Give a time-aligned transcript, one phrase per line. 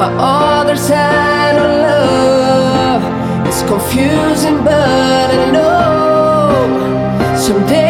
[0.00, 3.02] my other side of love.
[3.46, 7.89] It's confusing, but I know someday.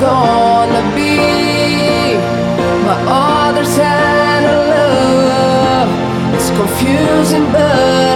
[0.00, 2.14] gonna be
[2.86, 6.34] my other side of love.
[6.34, 8.07] It's confusing, but.